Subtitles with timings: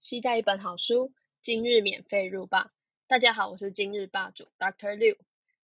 [0.00, 2.72] 期待一本好书，今日免费入霸。
[3.06, 5.18] 大家好，我是今日霸主 Doctor Liu。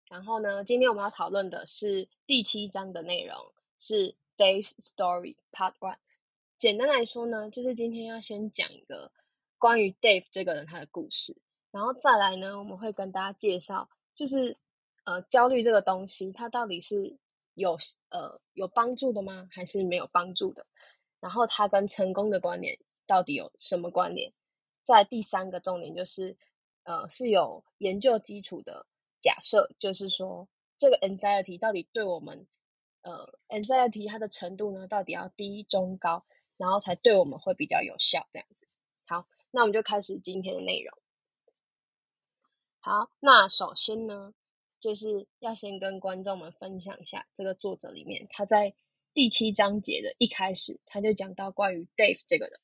[0.08, 3.36] 然后呢，今天我们要讨论的是第七章的内容，
[3.78, 5.98] 是 Dave's Story Part One。
[6.58, 9.12] 简单来说呢，就是今天要先讲一个
[9.56, 11.36] 关于 Dave 这个人他的故事，
[11.70, 14.56] 然后再来呢，我们会跟大家介绍，就是
[15.04, 17.16] 呃焦虑这个东西，它到底是
[17.60, 17.76] 有
[18.08, 20.66] 呃有帮助的吗，还是没有帮助的？
[21.20, 22.76] 然后它跟成功的关联
[23.06, 24.32] 到底有什么关联？
[24.82, 26.36] 在第三个重点就是，
[26.84, 28.86] 呃，是有研究基础的
[29.20, 32.46] 假设，就是说这个 anxiety 到底对我们，
[33.02, 36.24] 呃，anxiety 它的程度呢，到底要低、中、高，
[36.56, 38.66] 然后才对我们会比较有效，这样子。
[39.06, 40.98] 好，那我们就开始今天的内容。
[42.80, 44.32] 好，那首先呢，
[44.80, 48.74] 就是要先跟观众们分享一下这个作者里面他在
[49.12, 52.60] 第七章节的一开始，他就讲到关于 Dave 这个人。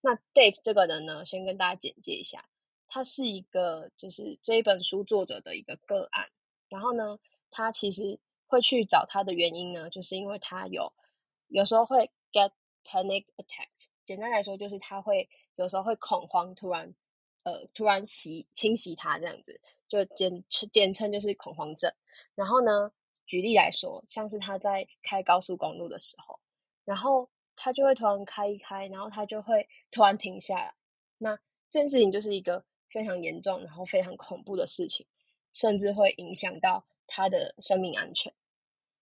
[0.00, 2.48] 那 Dave 这个人呢，先跟大家简介一下，
[2.88, 6.28] 他是一个就是这一本书作者的一个个案。
[6.68, 7.18] 然后呢，
[7.50, 10.92] 他其实会去找他的原因呢，就是因为他有
[11.48, 12.52] 有时候会 get
[12.84, 13.68] panic attack。
[14.04, 16.94] 简单来说，就是他会有时候会恐慌，突然
[17.44, 19.60] 呃突然袭侵袭他这样子，
[19.92, 21.92] 就简称简称就是恐慌症。
[22.34, 22.90] 然后呢，
[23.26, 26.40] 举例来说，像是他在开高速公路的时候，
[26.86, 30.72] 然后他就会突然开一开，然后他就会突然停下来。
[31.18, 31.36] 那
[31.68, 35.06] 这件事情就是一个非常严重，然后非常恐怖的事情，
[35.52, 38.32] 甚至会影响到他的生命安全。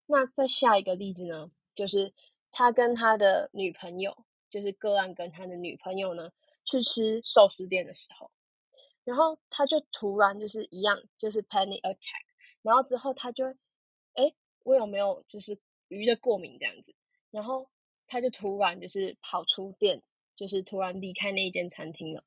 [0.06, 2.12] 那再下一个例子呢，就是
[2.50, 6.32] 他跟他的女朋友，就是个案跟他的女朋友呢，
[6.64, 8.28] 去吃寿司店的时候，
[9.10, 12.22] 然后他就突然就是一样，就是 panic attack，
[12.62, 13.44] 然后之后他就，
[14.14, 15.58] 哎，我有没有就是
[15.88, 16.94] 鱼的过敏这样子？
[17.32, 17.68] 然后
[18.06, 20.00] 他就突然就是跑出店，
[20.36, 22.22] 就是突然离开那一间餐厅了。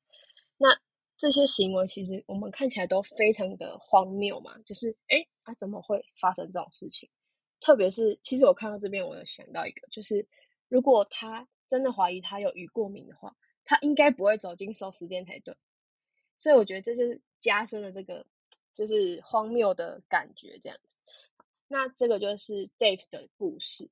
[0.58, 0.78] 那
[1.16, 7.08] 这些行为其实我们看起来都非常的荒谬嘛，就是哎啊怎么会发生这种事情？
[7.60, 10.28] 特别是其实我看到这边，我有想到一个，就是
[10.68, 13.34] 如果他真的怀疑他有鱼过敏的话，
[13.64, 15.56] 他应该不会走进寿司店才对。
[16.44, 18.26] 所以我觉得这就是加深了这个
[18.74, 20.94] 就是荒谬的感觉，这样子。
[21.68, 23.90] 那这个就是 Dave 的故事。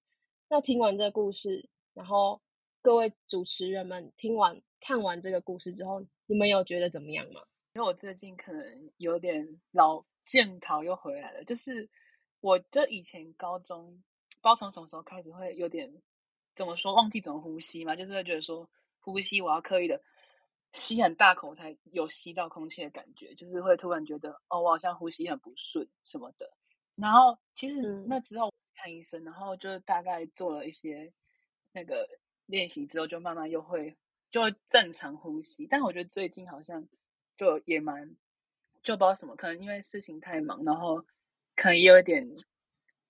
[0.48, 2.42] 那听完这个故事，然后
[2.82, 7.40] 各位主持人们听完看完这个故事之后，你们有觉得怎么样吗？
[7.72, 11.88] 因为我最近可能有点老剑桃又回来了，就是
[12.40, 15.90] 我就以前高中不知道从什么时候开始会有点
[16.54, 18.69] 怎么说忘记怎么呼吸嘛，就是会觉得说
[19.00, 19.98] 呼吸我要刻意的
[20.72, 26.50] 吸很大口才有吸到空气的感觉，就是会突然觉得哦我好像呼吸很不顺什么的。
[26.94, 31.12] 然后其实嗯那之后看医生，然后就大概做了一些
[31.72, 32.09] 那个
[32.47, 33.97] 练习之后，就慢慢又会
[34.31, 35.66] 就会正常呼吸。
[35.66, 36.87] 但我觉得最近好像
[37.37, 38.09] 就也蛮
[38.82, 41.05] 就不知道什么，可能因为事情太忙，然后
[41.55, 42.27] 可能也有一点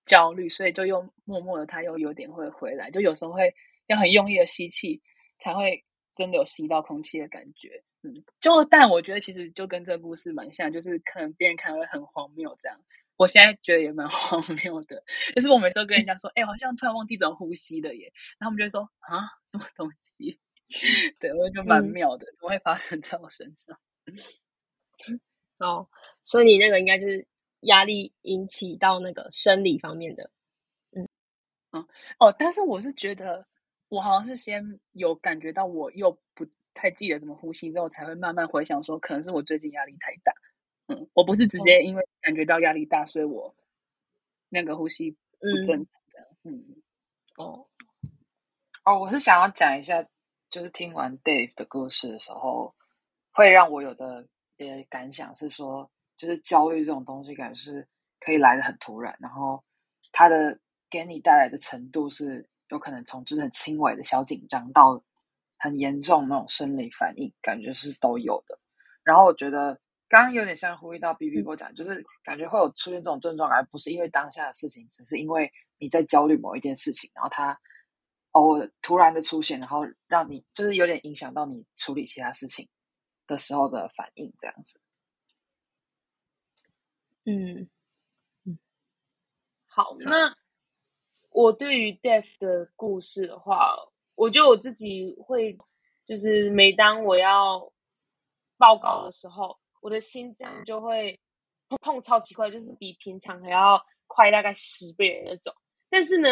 [0.05, 3.55] 焦虑，所以就又默默的他又有点会回来，就有时候会
[3.87, 5.01] 要很用力的吸气，
[5.39, 5.85] 才会
[6.17, 7.83] 真的有吸到空气的感觉。
[8.03, 12.79] 嗯，就但我觉得其实就跟这个故事蛮像，就是可能别人看会很荒谬这样。
[13.17, 15.03] 我现在觉得也蛮 荒谬的，
[15.35, 20.39] 就是我每次都跟人家说，哎、好像突然忘记怎么呼吸了耶，然后他们就会说啊，什么东西？
[21.21, 23.79] 对我就蛮嗯妙的，怎么会发生在我身上？
[25.59, 25.89] 哦，
[26.25, 27.25] 所以你那个应该就是
[27.61, 30.31] 压力引起到那个生理方面的。
[30.93, 31.87] 嗯
[32.19, 33.47] 哦，但是我是觉得，
[33.93, 40.33] 我好像是先有感觉到，我又不太记得怎么呼吸，之后才会慢慢回想说，可能是我最近压力太大。
[40.87, 43.55] 嗯，我不是直接因为感觉到压力大，所以我
[44.49, 46.27] 那个呼吸不正嗯，常这样。
[46.45, 46.65] 嗯，
[47.37, 47.69] 哦，
[48.87, 50.03] 哦，我是想要讲一下，
[50.49, 52.75] 就是听完 Dave 的故事的时候，
[53.31, 54.27] 会让我有的
[54.57, 57.87] 呃感想是说，就是焦虑这种东西，感觉是
[58.21, 59.63] 可以来的很突然，然后
[60.13, 65.05] 它的给你带来的程度是有可能从就是很轻微的小紧张到
[65.59, 68.59] 很严重那种生理反应，感觉是都有的。
[69.03, 69.79] 然后我觉得
[70.09, 77.61] 刚刚有点像呼吁到 B B 波讲，就是感觉会有出现这种症状，而不是因为当下的事情，只是因为你在焦虑某一件事情，然后它
[78.31, 82.67] 偶尔突然的出现，然后让你就是有点影响到你处理其他事情
[83.27, 84.81] 的时候的反应，这样子。
[87.27, 87.69] 嗯
[89.67, 90.35] 好，那
[91.33, 93.75] 我对于 Death 的故事的话，
[94.15, 95.57] 我觉得我自己会，
[96.05, 97.73] 就是每当我要
[98.59, 101.19] 报告的时候，我的心脏就会
[101.81, 105.55] 碰超级快，就是比平常还要快大概十倍的那种。
[105.89, 106.29] 但是呢，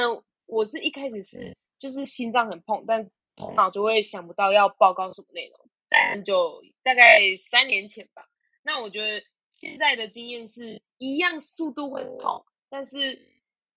[0.47, 5.71] 我是一开始是就是心脏很痛，但头脑就会想不到要报告什么内容。
[5.87, 8.25] 在就大概三年前吧。
[8.63, 13.19] 那我觉得现在的经验是一样，速度会痛，但是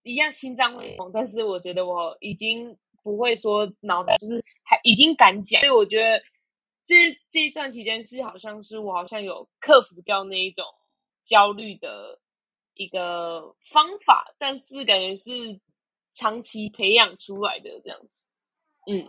[0.03, 6.21] 一样心脏会痛，但是我觉得我已经不会说脑袋就是还已经敢讲，所以我觉得
[6.83, 6.95] 这
[7.29, 10.65] 这一段期间是好像是我好像有克服掉那一种
[11.23, 12.19] 焦虑的
[12.75, 15.59] 一个方法，但是感觉是
[16.11, 18.25] 长期培养出来的这样子，
[18.91, 19.07] 嗯，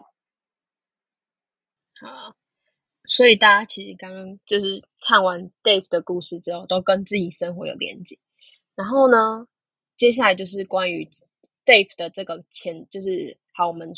[2.00, 2.34] 好。
[3.06, 8.18] 所以大家其实刚刚就是看完 Dave 的故事之后，都跟自己生活有连接。
[8.74, 9.46] 然后呢，
[9.96, 11.08] 接下来就是关于
[11.64, 13.92] Dave 的这个前，就是好，我们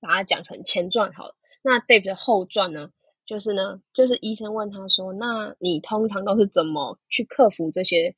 [0.00, 1.34] 把它讲成前传好了。
[1.62, 2.90] 那 Dave 的后传呢，
[3.26, 8.14] 就是呢，就是医生问他说：“那你通常都是怎么去克服这些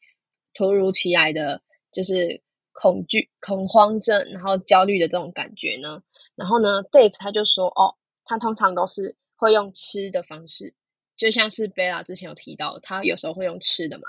[0.55, 2.41] 突如其来的，就是
[2.73, 6.03] 恐惧、恐慌症，然后焦虑的这种感觉呢？”
[6.37, 7.95] 然后呢，Dave 他就说：“哦，
[8.25, 10.73] 他通常都是。”会用吃的方式，
[11.17, 14.05] 就像是贝拉之前有提到，他有时候会用吃的嘛。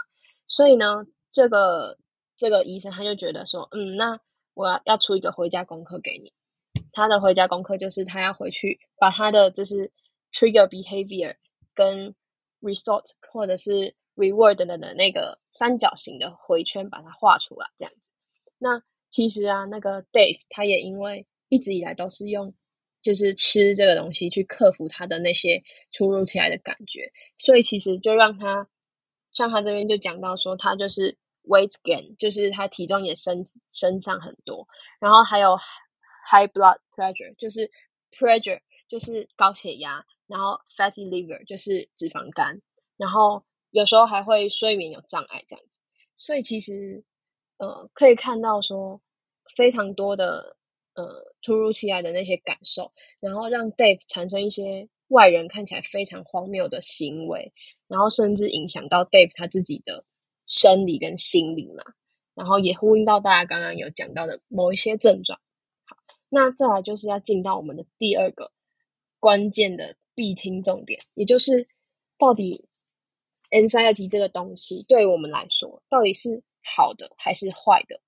[0.47, 1.97] 所以呢，这个
[2.43, 4.19] 这个医生他就觉得说，嗯，那
[4.53, 6.33] 我要要出一个回家功课给你。
[6.91, 9.93] 他的回家功课就是他要回去把他的就是
[10.33, 11.37] trigger behavior
[11.73, 12.13] 跟
[12.59, 18.09] result 或者是 reward 的的那个三角形的回圈把它画出来，这样子。
[18.57, 22.53] 那其实啊，那个 Dave 他也因为一直以来都是用。
[23.03, 25.61] 就是吃这个东西去克服他的那些
[25.91, 28.69] 突如其来的感觉，所以其实就让他
[29.33, 31.17] 像他这边就讲到说，他就是
[31.47, 34.67] weight gain，就是他体重也升升上很多，
[34.99, 35.57] 然后还有
[36.29, 37.69] high blood pressure，就是
[38.11, 42.61] pressure 就是高血压，然后 fatty liver 就是脂肪肝，
[42.97, 45.79] 然后有时候还会睡眠有障碍这样子，
[46.15, 47.03] 所以其实
[47.57, 49.01] 呃可以看到说
[49.55, 50.57] 非常多的。
[50.95, 57.51] 呃，突如其来的那些感受，然后让 Dave 产生一些外人看起来非常荒谬的行为，
[57.87, 60.05] 然后甚至影响到 Dave 他自己的
[60.45, 61.83] 生理跟心理嘛，
[62.33, 65.39] 然后也呼应到大家刚刚有讲到的某一些症状。
[65.85, 65.97] 好，
[66.29, 68.51] 那再来就是要进到我们的第二个
[69.19, 71.67] 关键的必听重点，也就是
[72.17, 72.67] 到底
[73.51, 78.01] anxiety 这个东西对我们来说到底是好的还是坏的？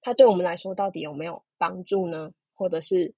[0.00, 2.32] 它对我们来说到底有没有帮助呢？
[2.54, 3.14] 或者是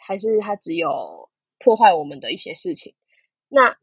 [0.00, 2.94] 还是它只有破坏我们的一些事情？
[3.48, 3.78] 那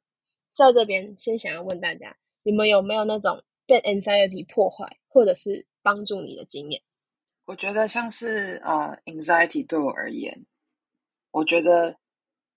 [0.54, 6.82] 在这边先想要问大家，你们有没有那种被 anxiety 破坏或者是帮助你的经验？
[7.46, 10.46] 我觉得像是呃 anxiety 对我而言，
[11.32, 11.98] 我觉得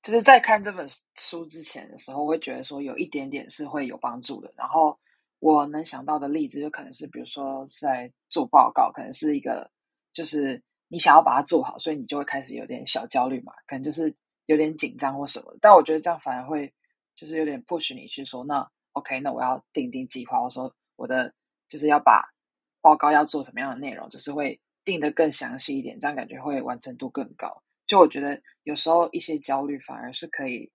[0.03, 4.53] 就是在看这本书之前的时候，我会觉得说有一点点是会有帮助的。
[4.57, 4.99] 然后
[5.39, 9.71] 我能想到的例子，就可能是比如说在做报告，可能是一个
[10.13, 14.13] 就是你想要把它做好，所以你就会开始有点小焦虑嘛，可能就是
[14.47, 15.57] 有点紧张或什么。
[15.61, 16.75] 但我觉得这样反而会
[17.15, 21.35] 就是有点 push 你去说，那 OK，那我要定定计划，我说我的
[21.69, 22.32] 就是要把
[22.81, 27.62] 报告要做什么样的内容，就是会定的更详细一点，这样感觉会完成度更高。
[27.87, 30.70] 就我觉得有时候一些焦虑反而是可以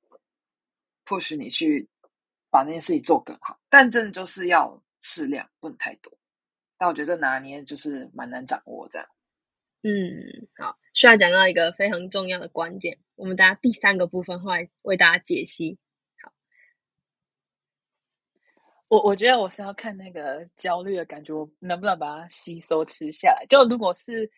[1.05, 1.89] push 你去。
[2.51, 6.11] 把那件事情做更好，但真的就是要适量，不能太多。
[6.79, 9.07] 但我觉得这拿捏就是蛮难掌握这样。
[9.83, 15.77] 嗯，好，需要讲到一个非常重要的关键，我们大家第三个部分会为大家解析。
[16.23, 16.33] 好，
[18.89, 23.45] 我我觉得我是要看那个焦虑的感觉，我能不能把它吸收吃下来。
[23.47, 24.29] 就如果是。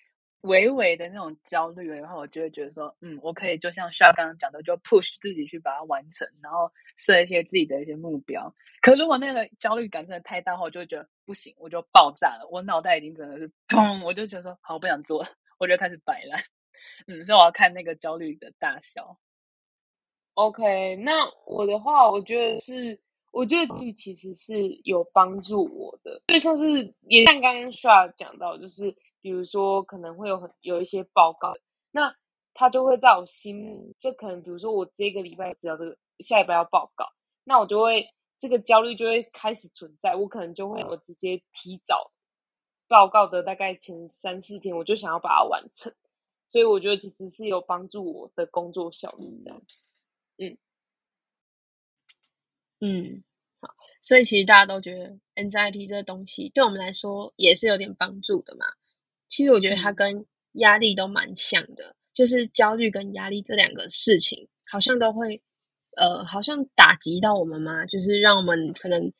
[0.41, 6.67] 微微的那种焦虑的话，我就会觉得说，嗯，我可以就像需要刚刚讲的，就 push 自己去把它完成，然后
[6.97, 8.51] 设一些自己的一些目标。
[8.81, 15.29] 可如果那个焦虑感真的太大，我就会觉得不行，我就爆炸了，我脑袋已经真的是砰，我就觉得说，好，我不想做了，
[15.59, 16.41] 我就开始摆烂。
[17.05, 19.15] 嗯，所以我要看那个焦虑的大小。
[20.33, 21.11] OK，那
[21.45, 22.99] 我的话，我觉得是，
[23.31, 28.95] 我觉得其实是有帮助我的，就像是也像刚刚需要讲到，就是。
[29.23, 31.53] 比如说，可能会有很有一些报告，
[31.91, 32.11] 那
[32.55, 37.05] 他就会在我心，这可能比如说我这个礼拜知道这个，下礼拜要报告，
[37.43, 38.09] 那我就会
[38.39, 42.11] 这个焦虑就会开始存在，我可能就会我直接提早
[42.87, 45.93] 报告的大概前三四天，我就想要把它完成，
[46.47, 49.83] 所以我觉得其实是有帮助我的工作效率这样子，
[50.39, 50.57] 嗯。
[52.81, 53.23] 嗯，
[53.61, 53.69] 好，
[54.01, 58.65] 所以其实大家都觉得 anxiety 这个东西对我们来说也是有点帮助的嘛。
[59.29, 65.41] 其实我觉得它跟压力都蛮像的，就是焦虑跟压力这两个事情，好像都会，
[65.95, 69.13] 呃，好像打击到我们嘛，就是让我们可能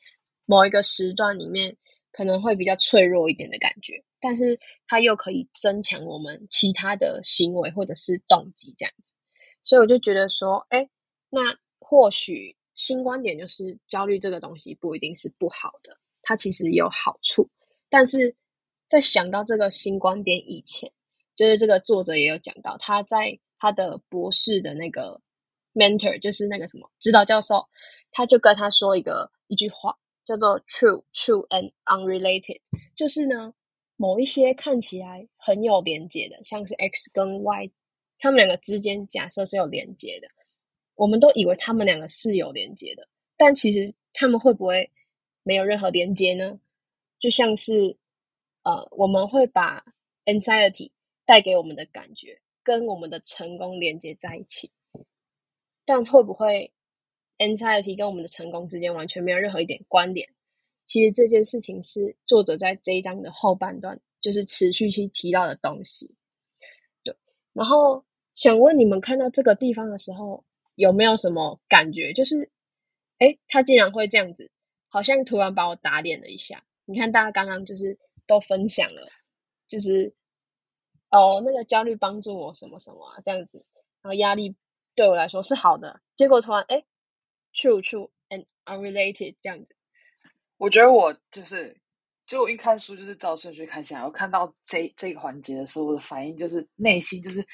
[0.44, 1.74] 某一个时段里面
[2.10, 3.94] 可能会比较脆弱一点的感觉。
[4.20, 9.14] 但是它又可以增强我们其他的行为或者是动机这样子。
[9.62, 10.88] 所以我就觉得说，哎，
[11.30, 11.40] 那
[11.78, 17.48] 或许新观点就是焦虑这个东西不一定是不好的，它其实有好处。
[17.88, 18.34] 但是
[18.88, 20.90] 在想到这个新观点以前，
[21.34, 25.20] 就是这个作者也有讲到，他在他的博士的那个
[25.74, 27.68] mentor，就是那个什么指导教授，
[28.10, 32.60] 他就跟他说一个一句话，叫做 “true, true and unrelated”，
[32.96, 33.52] 就是呢，
[33.96, 37.70] 某一些看起来很有连接的，像是 x 跟 y。
[38.18, 40.28] 他们两个之间假设是有连接的，
[40.94, 44.90] 我们都以为他们两个是有连接的，但其实他们会不会
[45.42, 46.60] 没有任何连接呢？
[47.18, 47.96] 就像是
[48.62, 49.84] 呃，我们会把
[50.26, 50.90] anxiety
[51.24, 54.70] 带给我们的感觉跟我们的成功连接在一起，
[55.84, 56.72] 但会不会
[57.38, 60.28] anxiety 跟我们的成功之间完全没有任何一点关联？
[60.86, 66.14] 其实这件事情是作者在这一章的后半段就是持续去提到的东西，
[67.02, 67.16] 对，
[67.52, 68.04] 然后。
[68.34, 70.42] 想问你们看到这个地方的时候
[70.74, 72.12] 有没有什么感觉？
[72.12, 72.50] 就是，
[73.18, 74.50] 哎，他竟然会这样子，
[74.88, 76.64] 好像突然把我打脸了一下。
[76.84, 79.06] 你看，大家刚刚就是都分享了，
[79.68, 80.14] 就是
[81.10, 83.64] 哦，那个焦虑帮助我什么什么啊，这样子，
[84.00, 84.54] 然后压力
[84.94, 86.00] 对我来说是好的。
[86.16, 86.82] 结果突然，哎
[87.54, 89.76] ，true true and unrelated 这样子。
[90.56, 91.76] 我觉得我就是，
[92.26, 97.46] 就我一看书就是照顺序看下来，我看到这这个环节的时候，我的反应就是内心就是。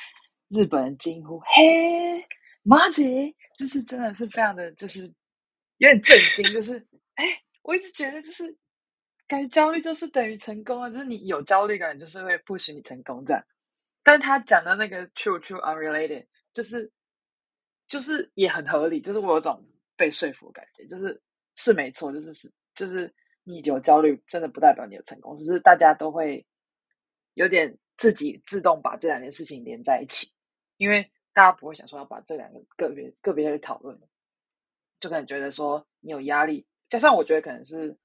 [0.50, 2.26] 日本人惊呼：“嘿，
[2.68, 5.06] 马吉！”就是真的是非常的，就是
[5.78, 6.52] 有点震惊。
[6.52, 6.78] 就是，
[7.14, 7.25] 哎，
[7.62, 8.56] 我一直觉得，就是
[9.26, 13.42] 感觉焦虑就是等于成功啊，就是你有焦虑感，就是会不许你成功这样。
[14.04, 16.90] 但他讲的那个 “true true unrelated”，就是
[17.88, 19.64] 就是也很合理，就是我有种
[19.96, 21.20] 被说服的感觉，就是
[21.56, 23.12] 是没错，就是是就是
[23.44, 26.46] 你有焦虑，真的不代表你有成功，只是大家都会
[27.34, 30.32] 有点自己自动把这两件事情连在一起。
[30.76, 33.97] 因为大家不会想说要把这两个个别个别去讨论，
[34.99, 37.97] 就可能觉得说你有压力，加上我觉得可能是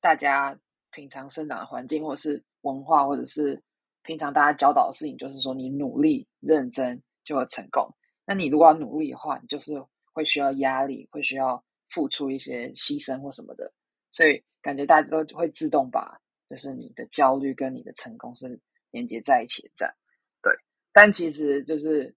[0.00, 0.58] 大家
[0.90, 3.62] 平常生长的环境，或者是文化，或者是
[4.04, 7.86] 平常大家教导的事情，就是说你努力认真就会成功。
[8.24, 9.74] 那你如果要努力的话，你就是
[10.14, 13.70] 会需要压力，会需要付出一些牺牲或什么的，
[14.10, 16.18] 所以感觉大家都会自动把
[16.48, 18.58] 就是你的焦虑跟你的成功是
[18.92, 19.94] 连接在一起的，这样
[20.40, 20.50] 对。
[20.90, 22.14] 但其实就是。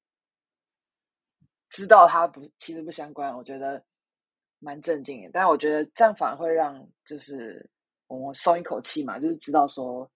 [1.72, 3.84] 知道它不其实不相关，我觉得
[4.60, 5.30] 蛮震惊的。
[5.34, 7.68] 但我觉得这样反而会让就是
[8.08, 10.10] 我松一口气嘛，就是知道说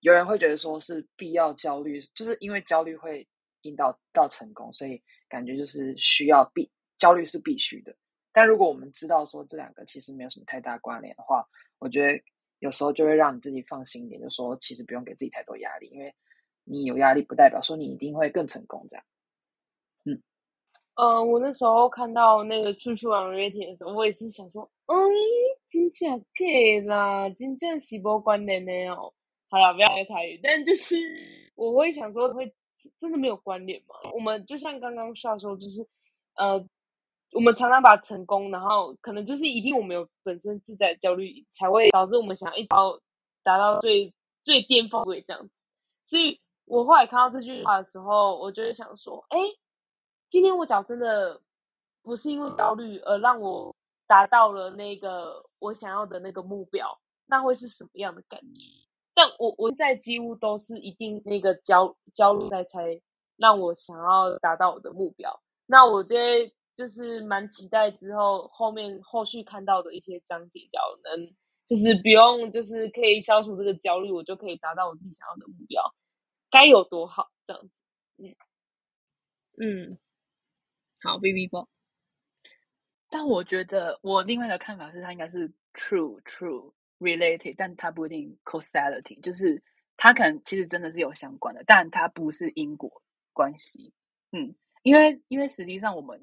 [0.00, 3.26] 有人会觉得说是必要焦虑，就是因为焦虑会
[3.62, 7.96] 引导到成功，所以感觉就是需要必焦虑是必须的。
[8.30, 11.48] 但如果我们知道说这两个其实没有什么太大关联的话，
[11.78, 12.22] 我觉得
[12.58, 16.14] 有时候就会让你自己放心一点，就说其实不用给自己太多压力，因为
[16.64, 19.04] 你有压力不代表说你一定会更成功这样。
[20.96, 24.94] 嗯，我那时候看到那个《出去玩 rating》的时候，我也是想说，嗯，
[25.66, 29.12] 真假给啦，真正是无关联的哦。
[29.50, 30.96] 好了，不要爱台语，但就是
[31.56, 32.54] 我会想说，会
[33.00, 33.96] 真的没有关联吗？
[34.14, 35.84] 我们就像刚刚笑说，就是
[36.36, 36.64] 呃，
[37.32, 43.00] 我们常常把成功，然后可能就是一定我们有本身自在焦虑，才会导致我们想一招
[43.42, 45.76] 达到最最巅峰位这样子。
[46.04, 49.38] 所以我后来看到这句话的时候，我就会想说，哎。
[50.28, 51.40] 今天我脚真的
[52.02, 53.74] 不是因为焦虑而让我
[54.06, 58.60] 达到了那个我想要的那个目标，那会是什么样的感觉？
[59.14, 63.00] 但我我在几乎都是一定那个焦焦虑在才
[63.36, 65.40] 让我想要达到我的目标。
[65.66, 71.32] 那我这就是蛮期待之后后面后续看到的一些章节，叫能
[71.64, 75.82] 就是不用就是可以消除这个焦虑，我就可以达到我自己想要的目标，
[76.50, 77.84] 该有多好这样子？
[78.18, 78.34] 嗯
[79.58, 79.98] 嗯。
[81.04, 81.68] 好，B B 波。
[83.10, 89.62] 但我觉得我另外的看法是，它应该是 true true related，但它不一定 causality，就是
[89.98, 92.90] 它可能其实真的是有相关的，但它不是因果
[93.34, 93.92] 关系。
[94.32, 96.18] 嗯，因为因为实际上我们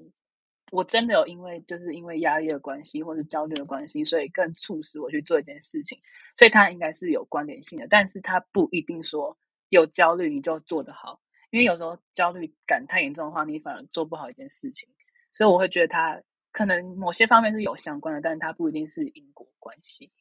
[0.71, 5.97] 我真的有因为就是因为压力的关系或者焦虑的关系，所以更促使我去做一件事情，
[6.35, 9.37] 所以它应该是有关联性的，但是它不一定说
[9.69, 11.21] 有焦虑你就做得好。
[11.51, 14.89] 因为有时候焦虑感太严重的话，你反而做不好一件事情，
[15.31, 20.11] 所以我会觉得它可能某些方面是有相关的，但是它不一定是因果关系。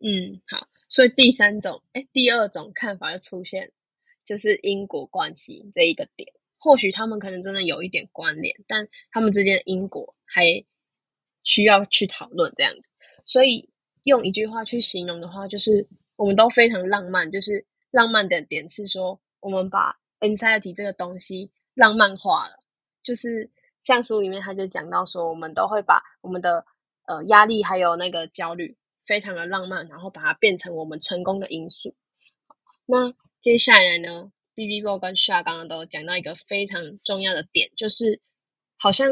[0.00, 3.72] 嗯，好，所以第三种，哎，第二种看法就出现，
[4.24, 10.44] 就是因果关系这一个点，或许他们可能真的有一点关联，但他们之间的因果还
[11.42, 12.88] 需要去讨论这样子。
[13.24, 13.68] 所以
[14.04, 17.28] 用一句话去形容的话，就是我们都非常浪漫。
[17.28, 22.56] 就是浪漫的点是说，我们把 anxiety 这个东西浪漫化了。
[23.02, 26.64] 就是像书里面他就讲到说，我们都会把我们的
[27.06, 28.76] 呃压力还有那个焦虑
[29.06, 31.94] 非常的浪漫，然后把它变成我们成功的因素。
[32.84, 38.20] 那接下来呢，B B b o 跟 Sha 刚刚都讲到一个非常重要的点，就是
[38.76, 39.08] 好像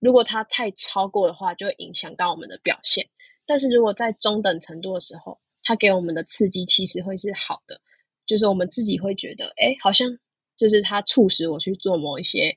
[0.00, 3.08] 如果它太超过的话，就会影响到我们的表现。
[3.46, 7.80] 但是如果在中等程度的时候，它给我们的刺激其实会是好的，
[8.26, 10.08] 就是我们自己会觉得，哎，好像
[10.56, 12.56] 就是它促使我去做某一些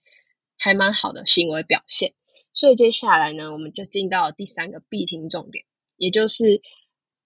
[0.58, 2.14] 还蛮好的行为表现。
[2.54, 5.64] 所以接下来呢，我们就进到第三个必听重点，
[5.98, 6.62] 也就是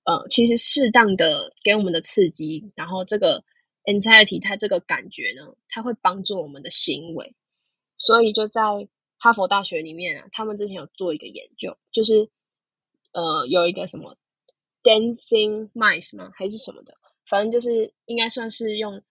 [0.05, 3.43] 呃，其实适当的给我们的刺激，然后这个
[3.85, 7.33] anxiety 它这个感觉呢，它会帮助我们的行为。
[7.97, 8.61] 所以就在
[9.17, 12.29] 哈佛大学里面啊，他们之前有做一个研究，就是。
[13.13, 14.15] 呃，有一个什么
[14.83, 16.31] dancing mice 吗？
[16.33, 16.95] 还是什么的？
[17.31, 19.01] 反正就是应该算是用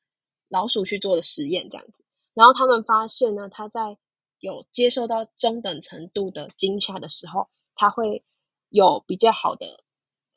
[0.48, 2.04] 老鼠去做的实验这样子。
[2.34, 3.96] 然后他们发现呢，它在
[4.40, 8.22] 有接受到中等程度的惊吓的时候，它会
[8.68, 9.82] 有比较好的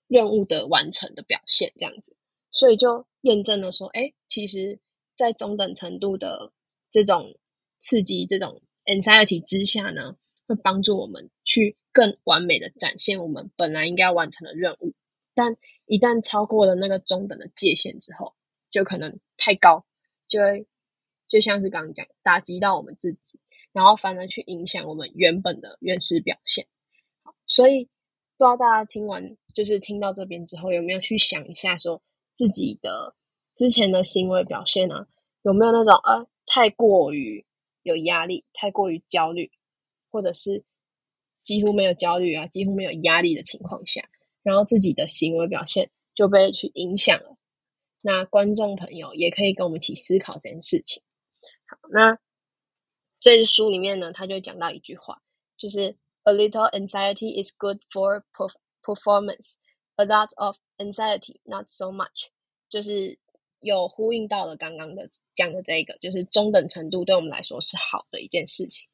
[0.07, 2.15] 任务的完成的表现这样子。
[2.49, 4.79] 所以就验证了说，哎，其实，
[5.15, 6.53] 在中等程度的
[6.89, 7.35] 这种
[7.81, 10.15] 刺激、这种 anxiety 之下呢，
[10.47, 11.75] 会帮助我们去。
[11.95, 14.95] 更完美的展现我们本来应该完成的任务，
[15.33, 18.33] 但一旦超过了那个中等的界限之后，
[18.71, 19.85] 就可能太高，
[20.27, 20.65] 就会
[21.27, 23.39] 就像是刚刚讲，打击到我们自己，
[23.71, 26.67] 然后反而去影响我们原本的原始表现。
[27.45, 27.85] 所以
[28.37, 32.01] 不知道大家听完，就是听到这边之后，有没有去想一下，说
[32.33, 33.15] 自己的
[33.55, 35.07] 之前的行为表现呢？
[35.43, 37.45] 有没有那种呃太过于
[37.81, 39.51] 有压力、太过于焦虑，
[40.09, 40.63] 或者是？
[41.43, 44.07] 几乎没有焦虑啊，几乎没有压力的情况下，
[44.43, 47.35] 然后自己的行为表现就被去影响了。
[48.01, 51.01] 那观众朋友也可以跟我们一起思考这件事情。
[51.65, 52.17] 好，那
[53.19, 55.21] 这书里面呢，他就讲到一句话，
[55.57, 58.21] 就是 “A little anxiety is good for
[58.83, 59.53] performance,
[59.95, 62.27] a lot of anxiety not so much”，
[62.69, 63.17] 就是
[63.61, 68.85] 有呼应到了刚刚的讲的这个，就是中等程度对我们来说是好的一件事情。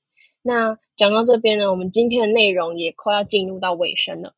[0.44, 4.36] 那讲到这边呢，我们今天的内容也快要进入到尾声了。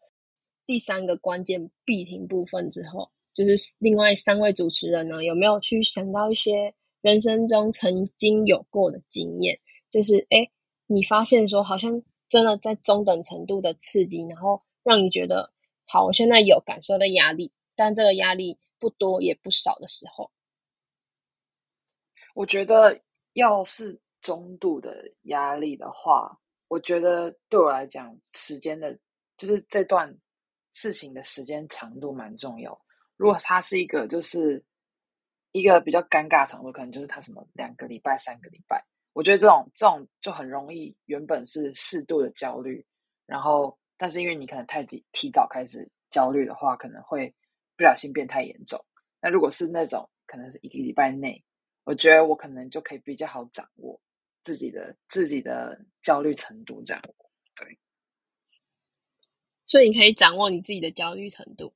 [0.65, 9.59] 第三个关键必听部分之后，就是另外三位主持人呢，有没有去想到一些人生中曾经有过的经验？
[9.89, 10.49] 就是哎，
[10.87, 15.51] 你发现说好像真的在中等程度的刺激，然后让你觉得
[15.85, 20.31] 好，我现在有感受到压力，但这个压力不多也不少的时候，
[22.33, 23.01] 我觉得
[23.33, 23.99] 要是。
[24.21, 28.95] 中度的压力的话，我觉得对我来讲，时间的，
[29.35, 30.15] 就是这段
[30.73, 32.79] 事情的时间长度蛮重要。
[33.17, 34.63] 如果它是一个，就是
[35.51, 42.85] 一个比较尴尬程度，可能就是它什么两个礼拜、三个礼拜，我觉得这种这种就很容易，原本是适度的焦虑，
[43.25, 47.33] 然后但是因为你可能太提提早开始焦虑的话，可能会
[47.77, 48.83] 不小心变太严重。
[49.21, 51.43] 那如果是那种可能是一个礼拜内，
[51.83, 53.99] 我觉得我可能就可以比较好掌握。
[54.43, 57.03] 自己的自己的焦虑程度，这样
[57.55, 57.77] 对，
[59.71, 61.73] 所以你可以掌握你自己的焦虑程度。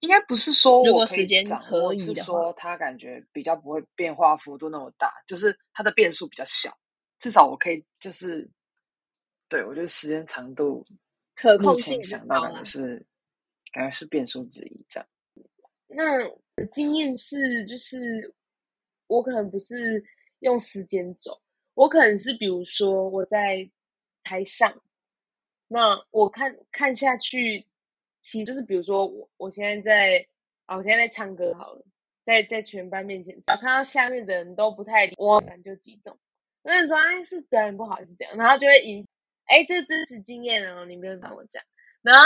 [0.00, 6.76] 应该不是说如果时间可以的说他感觉比较不会变化幅度那么大，就是它的变数比较小。
[7.20, 8.50] 至少我可以就是，
[9.48, 10.84] 对我觉得时间长度
[11.36, 13.06] 可控性想到感觉是
[13.72, 15.08] 感觉是变数之一这样。
[15.86, 18.34] 那经验是就是
[19.06, 20.04] 我可能不是
[20.40, 21.40] 用时间走。
[21.74, 23.70] 我可能是，比如说我在
[24.24, 24.74] 台上，
[25.72, 27.64] 那我看看下去，
[28.20, 30.26] 其实就是比如说我我现在在
[30.66, 31.84] 啊，我现在在唱歌好了，
[32.24, 36.18] 在在全班面前，只要看到下面的人都不太理我，感就集中。
[36.64, 38.36] 那你说哎，是表演不好还是这样？
[38.36, 39.06] 然后就会引
[39.46, 41.62] 哎，这真实经验哦，你没有跟我讲。
[42.02, 42.22] 然后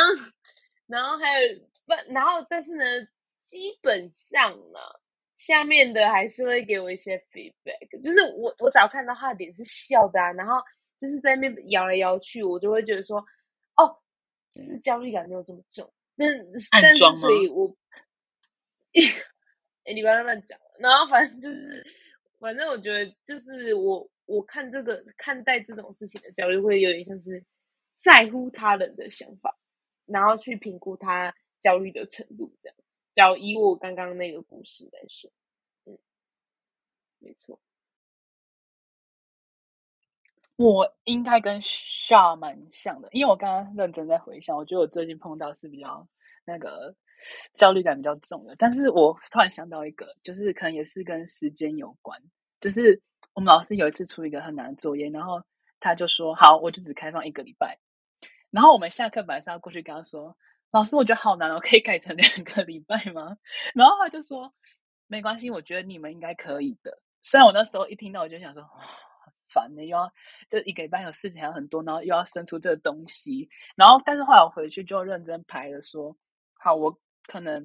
[0.87, 2.85] 然后还有不，然后但是呢，
[3.43, 4.81] 基本上呢。
[5.37, 10.55] 下面的还是会给我一些 feedback，就是我我只要看到他的脸是笑的啊，然后
[10.97, 13.23] 就是在那边摇来摇去，我就会觉得说，
[13.77, 13.99] 哦，
[14.51, 15.93] 就是焦虑感没有这么重。
[16.17, 16.29] 但
[16.81, 17.77] 但是所以我，
[19.85, 20.59] 哎，你不要乱讲。
[20.79, 21.85] 然后反正就是，
[22.39, 27.45] 反正我觉得就是我我看这个看待这种事情的焦虑，会有点像是
[27.97, 29.57] 在乎他人的想法，
[30.07, 32.77] 然后去评估他焦虑的程度这样。
[33.13, 35.31] 较以我刚刚那个故事来说，
[35.85, 35.97] 嗯，
[37.21, 37.61] 没错，
[40.57, 46.07] 我应该跟 Sha 蛮像的，因为我刚刚认真在回想，我觉得我最近碰到是比较
[46.47, 46.95] 那个
[47.55, 48.55] 焦虑感比较重的。
[48.57, 52.17] 但是我突然想到一个，就是可能也是跟时间有关，
[52.61, 53.01] 就是
[53.35, 55.43] 我们老师有一次出一个很难的作业，然后
[55.81, 57.77] 他就说：“好，我就只开放一个礼拜。”
[58.53, 60.37] 然后我们下课本来是要过去跟他说
[60.71, 63.37] ：“老师，我觉得好难哦，可以改成两个礼拜吗？”
[63.75, 64.55] 然后他就说
[65.09, 68.63] ：“没关系，我觉得你们应该可以的。”虽然我那时候一听到，我就想说。
[69.55, 70.13] 烦的，又要
[70.51, 76.15] 就一个礼拜有事情还很多，然后又要生出这个东西，然后但是后来我回去就认真排了，说
[76.55, 77.65] 好，我可能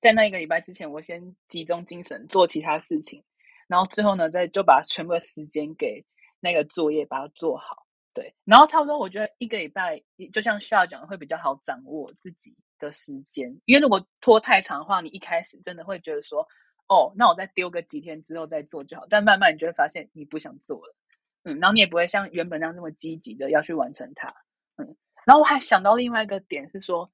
[0.00, 3.22] 在那一个礼拜之前，我先集中精神做其他事情，
[3.68, 6.02] 然后最后呢，再就把全部的时间给
[6.40, 16.46] 那个作业把它做好，对，然后差不多我觉得一个礼拜，就像需要讲会比较好掌握自己的时间，因为如果拖太长的话，你一开始真的会觉得说。
[16.94, 19.04] 哦，那我再丢个几天之后再做就好。
[19.10, 20.94] 但慢慢你就会发现你不想做了，
[21.42, 24.28] 嗯，然后你也不会像原本那样那么积极的要去完成它，
[24.76, 24.96] 嗯。
[25.26, 27.10] 然后我还想到另外一个点是说，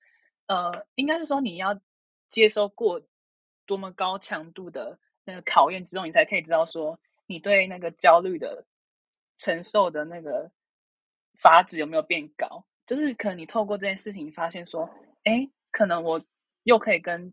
[0.47, 1.81] 呃，应该是说你要
[2.29, 3.01] 接受过
[3.65, 8.67] 多么高强度的那个考验之后，你才可以知道说你对那个焦虑的
[9.37, 10.51] 承受的那个
[11.39, 12.65] 阀值有没有变高。
[12.87, 14.91] 就是可能你透过这件事情发现说，
[15.25, 16.23] 哎，可能我
[16.65, 17.33] 又可以跟。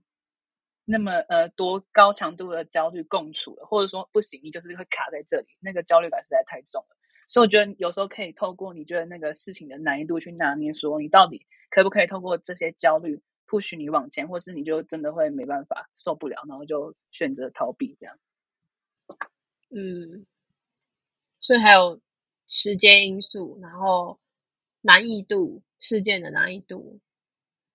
[0.90, 6.96] 那么呃多高强度的焦虑共处了，或者说不行，你就是会卡在这里，那个焦虑感实在太重了。
[7.28, 18.18] 所以我觉得有时候可以透过你觉得那个事情的难易度去拿捏，说你到底可不可以透过这些焦虑 push 你往前，或是你就真的会没办法受不了，然后就选择逃避这样。
[19.70, 20.26] 嗯，
[21.42, 22.00] 所以还有
[22.48, 24.18] 时间因素，然后
[24.80, 27.02] 难易度事件的难易度，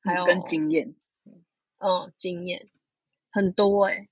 [0.01, 0.95] 还有跟经验，
[1.79, 2.71] 嗯，经验。
[3.33, 4.07] 很多哎，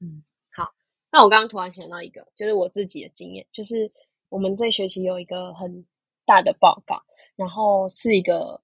[0.00, 0.70] 嗯，好，
[1.10, 3.90] 那我刚刚突然想到一个，就是我自己的经验，就是
[4.28, 5.86] 我们这学期有一个很
[6.26, 7.02] 大的报告，
[7.36, 8.60] 然后是一个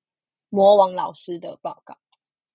[0.51, 1.97] 魔王老师的报告，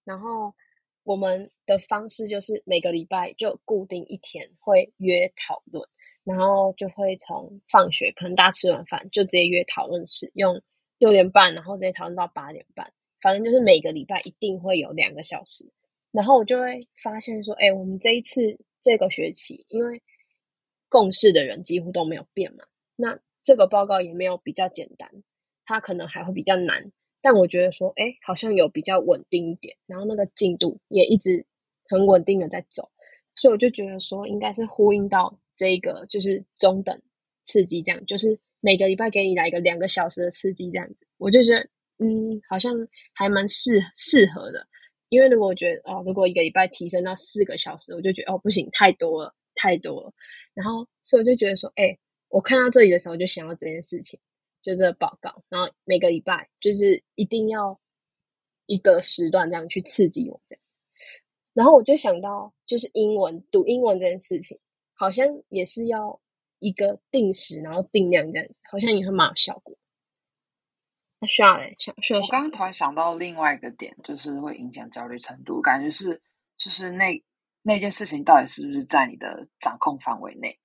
[0.03, 0.53] 然后
[1.01, 5.83] 我们的方式就是每个礼拜就固定一天会约讨论，
[6.23, 10.61] 然后就会从放学可能大家吃完饭就直接约讨论室，用
[10.99, 15.71] 六点半，然后直接讨论到八点半，反正就是每个礼拜一定会有两个小时。
[16.17, 20.01] 然后我就会发现说，哎，我们这一次这个学期，因为
[20.89, 22.63] 共事的人几乎都没有变嘛，
[22.95, 25.07] 那这个报告也没有比较简单，
[25.63, 26.91] 它可能还会比较难。
[27.21, 31.45] 但我觉得说，哎，好像有比较稳定一点，然后那个进度也一直
[31.87, 32.89] 很稳定的在走，
[33.35, 36.99] 所以我就觉得说，应该是呼应到这一个就是中等
[37.43, 41.59] 刺激这样，就是每个礼拜给你来一个两个小时的刺激这样子，我就觉得，
[41.99, 42.73] 嗯，好像
[43.13, 44.67] 还蛮适适合的。
[45.09, 50.13] 因为如果我觉得哦，如果一个礼拜提升到四个小时，我就觉得哦不行，太多了，太多了。
[50.53, 51.97] 然后所以我就觉得说，哎，
[52.29, 54.19] 我看到这里的时候就想到这件事情，
[54.61, 55.43] 就这个报告。
[55.49, 57.79] 然后每个礼拜就是一定要
[58.65, 60.61] 一个时段这样去刺激我这样。
[61.53, 64.59] 然后我就想到，就是英文读英文这件事情，
[64.93, 66.19] 好像也是要
[66.59, 69.75] 一个定时，然后定量这样，好像也会蛮有效果。
[71.19, 72.19] 那需要嘞，需需要。
[72.19, 76.21] 我刚刚突然想到另外一个点，就是会影响焦虑程度，感觉是
[76.57, 77.23] 就是那
[77.63, 80.59] 那件事情到底是不是在你的掌控范围内？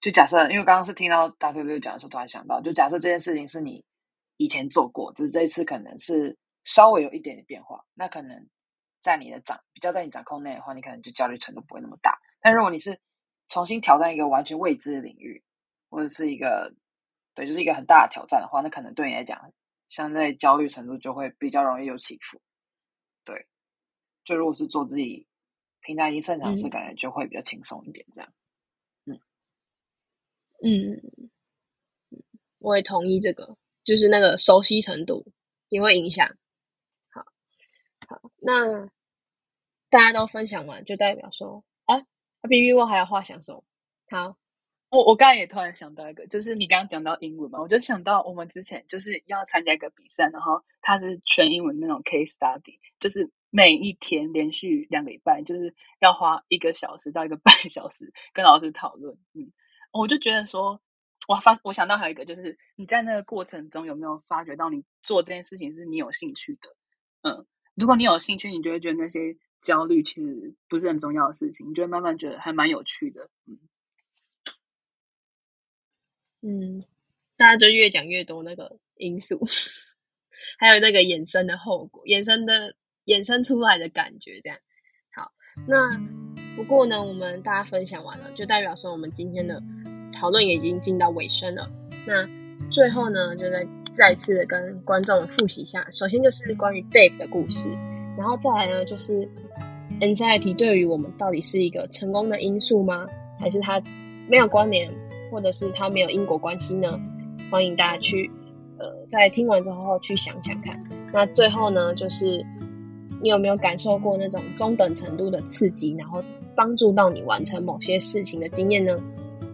[0.00, 3.84] 就假设，因为刚刚是听到大哥哥讲的时候，突然想到，就假设这件事情是你
[4.36, 8.48] 以前做过，只是这一次可能是稍微有一点点变化，那可能
[9.00, 12.18] 在你的掌比较在你掌控内的话，你可能就焦虑程度不会那么大。
[12.40, 12.98] 但如果你是
[13.48, 15.42] 重新挑战一个完全未知的领域，
[15.90, 16.72] 或者是一个
[17.34, 19.52] 对，就是一个很大的挑战的话，那可能对你来讲。
[19.88, 22.40] 相对焦虑程度就会比较容易有起伏，
[23.24, 23.46] 对。
[24.24, 25.26] 就如果是做自己
[25.80, 28.32] 平常已经擅长事，感觉就会比较轻松一点，这样。
[29.04, 29.18] 嗯
[30.62, 31.30] 嗯，
[32.58, 35.32] 我也同意这个，就是那个熟悉程度
[35.68, 36.36] 也会影响。
[37.10, 37.24] 好，
[38.06, 38.86] 好，那
[39.88, 42.00] 大家都分享完，就代表说，啊
[42.42, 43.64] ，B B 我还有话想说，
[44.10, 44.36] 好。
[44.90, 59.14] 我我刚才也突然想到一个，就是你刚刚讲到英文嘛，我就想到我们之前就是要参加一个比赛，然后它是全英文那种 case study，就是每一天连续两个礼拜，就是要花一个小时到一个半小时跟老师讨论。
[59.34, 59.52] 嗯，
[59.92, 60.80] 我就觉得说，
[61.28, 66.74] 我发我想到还有一个，就是你在那个过程中有没有发觉到你做这件事情是你有兴趣的？
[67.28, 73.28] 嗯，如果你有兴趣，你就会觉得那些焦虑其实不是很重要的事情，你就会慢慢觉得还蛮有趣的。
[73.46, 73.58] 嗯。
[76.42, 76.84] 嗯，
[77.36, 79.40] 大家就越讲越多那个因素，
[80.58, 82.74] 还有那个衍生的后果，衍生的
[83.06, 84.58] 衍生出来的感觉，这样
[85.14, 85.32] 好。
[85.66, 86.00] 那
[86.56, 89.62] 不过呢，我们大家分享完了，就代表说我们今天的
[90.12, 91.68] 讨论也已经进到尾声了。
[92.06, 92.28] 那
[92.70, 97.68] 最后呢，就再再次的跟观众复习一下，首先就是关于 Dave 的故事，
[98.16, 99.28] 然后再来呢，就是
[100.00, 103.06] anxiety 对于我们到底是一个成功的因素吗？
[103.40, 103.82] 还是它
[104.28, 104.92] 没有关联，
[105.30, 106.98] 或者是它没有因果关系呢？
[107.50, 108.30] 欢迎大家去
[108.78, 110.82] 呃，在听完之后去想想看。
[111.12, 112.44] 那最后呢，就是
[113.22, 116.22] 你有没有感受过那种中等程度的刺激，然后
[116.54, 118.98] 帮助到你完成某些事情的经验呢？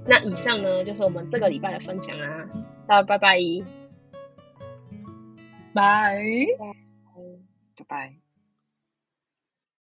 [0.07, 2.45] 那以上呢，就是我们这个礼拜的分享啊，
[2.87, 3.39] 大家拜拜。
[5.73, 6.19] 拜。
[7.77, 8.24] 拜拜。